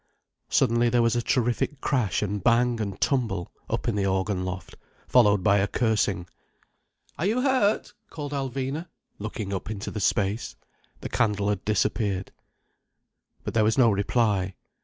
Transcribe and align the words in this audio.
Suddenly 0.49 0.89
there 0.89 1.03
was 1.03 1.15
a 1.15 1.21
terrific 1.21 1.79
crash 1.79 2.23
and 2.23 2.43
bang 2.43 2.81
and 2.81 2.99
tumble, 2.99 3.51
up 3.69 3.87
in 3.87 3.95
the 3.95 4.07
organ 4.07 4.43
loft, 4.43 4.73
followed 5.07 5.43
by 5.43 5.57
a 5.59 5.67
cursing. 5.67 6.27
"Are 7.19 7.25
you 7.27 7.41
hurt?" 7.41 7.93
called 8.09 8.31
Alvina, 8.31 8.87
looking 9.19 9.53
up 9.53 9.69
into 9.69 9.99
space. 9.99 10.55
The 11.01 11.09
candle 11.09 11.49
had 11.49 11.63
disappeared. 11.65 12.31
But 13.43 13.53
there 13.53 13.63
was 13.63 13.77
no 13.77 13.91
reply. 13.91 14.55